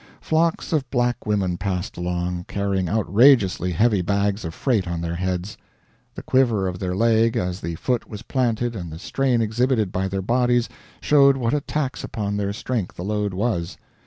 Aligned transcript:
Flocks 0.19 0.73
of 0.73 0.89
black 0.89 1.27
women 1.27 1.57
passed 1.59 1.95
along, 1.95 2.45
carrying 2.47 2.89
outrageously 2.89 3.71
heavy 3.73 4.01
bags 4.01 4.43
of 4.43 4.51
freight 4.55 4.87
on 4.87 4.99
their 5.01 5.13
heads. 5.13 5.59
The 6.15 6.23
quiver 6.23 6.67
of 6.67 6.79
their 6.79 6.95
leg 6.95 7.37
as 7.37 7.61
the 7.61 7.75
foot 7.75 8.09
was 8.09 8.23
planted 8.23 8.75
and 8.75 8.91
the 8.91 8.97
strain 8.97 9.43
exhibited 9.43 9.91
by 9.91 10.07
their 10.07 10.23
bodies 10.23 10.69
showed 11.01 11.37
what 11.37 11.53
a 11.53 11.61
tax 11.61 12.03
upon 12.03 12.35
their 12.37 12.51
strength 12.51 12.95
the 12.95 13.03
load 13.03 13.35
was. 13.35 13.77